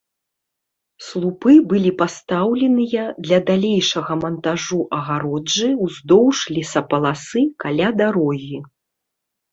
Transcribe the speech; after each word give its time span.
Слупы 1.07 1.53
былі 1.73 1.91
пастаўленыя 1.99 3.03
для 3.27 3.39
далейшага 3.51 4.13
мантажу 4.23 4.79
агароджы 5.01 5.69
ўздоўж 5.85 6.37
лесапаласы 6.59 7.47
каля 7.67 7.89
дарогі. 8.03 8.59